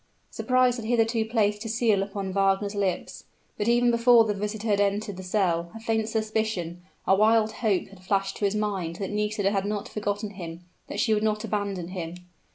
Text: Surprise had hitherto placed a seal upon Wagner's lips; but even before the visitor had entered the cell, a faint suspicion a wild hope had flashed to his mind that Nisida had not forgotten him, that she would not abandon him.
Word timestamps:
Surprise 0.31 0.77
had 0.77 0.85
hitherto 0.85 1.23
placed 1.23 1.63
a 1.63 1.69
seal 1.69 2.01
upon 2.01 2.31
Wagner's 2.33 2.73
lips; 2.73 3.25
but 3.55 3.67
even 3.67 3.91
before 3.91 4.23
the 4.23 4.33
visitor 4.33 4.67
had 4.69 4.81
entered 4.81 5.15
the 5.15 5.21
cell, 5.21 5.71
a 5.75 5.79
faint 5.79 6.09
suspicion 6.09 6.81
a 7.05 7.13
wild 7.13 7.51
hope 7.61 7.85
had 7.89 8.03
flashed 8.03 8.37
to 8.37 8.45
his 8.45 8.55
mind 8.55 8.95
that 8.95 9.11
Nisida 9.11 9.51
had 9.51 9.65
not 9.67 9.87
forgotten 9.87 10.31
him, 10.31 10.61
that 10.87 10.99
she 10.99 11.13
would 11.13 11.21
not 11.21 11.43
abandon 11.43 11.89
him. 11.89 12.15